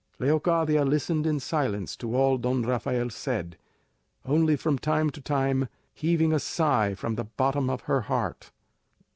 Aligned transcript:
Leocadia 0.17 0.83
listened 0.83 1.27
in 1.27 1.39
silence 1.39 1.95
to 1.95 2.15
all 2.15 2.39
Don 2.39 2.63
Rafael 2.63 3.11
said, 3.11 3.55
only 4.25 4.55
from 4.55 4.79
time 4.79 5.11
to 5.11 5.21
time 5.21 5.69
heaving 5.93 6.33
a 6.33 6.39
sigh 6.39 6.95
from 6.95 7.13
the 7.13 7.25
bottom 7.25 7.69
of 7.69 7.81
her 7.81 8.01
heart. 8.01 8.49